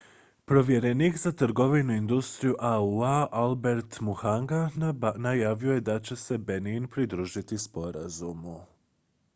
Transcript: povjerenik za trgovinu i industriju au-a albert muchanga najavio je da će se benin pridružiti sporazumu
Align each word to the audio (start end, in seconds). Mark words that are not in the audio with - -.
povjerenik 0.51 1.17
za 1.23 1.31
trgovinu 1.41 1.93
i 1.93 1.97
industriju 2.01 2.55
au-a 2.69 3.27
albert 3.41 3.99
muchanga 4.09 4.61
najavio 5.27 5.73
je 5.73 5.85
da 5.93 5.99
će 5.99 6.15
se 6.25 6.37
benin 6.47 6.87
pridružiti 6.97 7.63
sporazumu 7.69 8.59